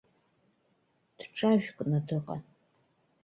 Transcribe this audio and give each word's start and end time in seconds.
Дҿажәкны 1.17 1.99
дыҟан. 2.07 2.41